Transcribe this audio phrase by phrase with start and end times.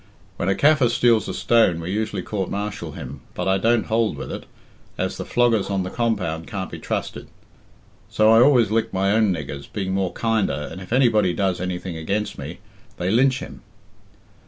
[0.37, 4.17] When a Kaffir steals a stone we usually court martial him, but I don't hold
[4.17, 4.47] with it,
[4.97, 7.27] as the floggers on the compound can't be trusted;
[8.09, 11.97] so I always lick my own niggers, being more kinder, and if anybody does anything
[11.97, 12.57] against me,
[12.97, 13.61] they lynch him."